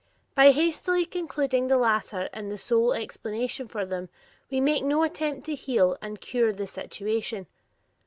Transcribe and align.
By 0.33 0.49
hastily 0.49 1.05
concluding 1.05 1.67
that 1.67 1.75
the 1.75 1.79
latter 1.79 2.27
is 2.33 2.49
the 2.49 2.57
sole 2.57 2.91
explanation 2.91 3.67
for 3.67 3.85
them, 3.85 4.09
we 4.49 4.59
make 4.59 4.83
no 4.83 5.03
attempt 5.03 5.45
to 5.45 5.53
heal 5.53 5.95
and 6.01 6.19
cure 6.19 6.51
the 6.51 6.65
situation. 6.65 7.45